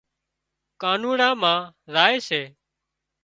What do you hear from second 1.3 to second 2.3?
مان زائي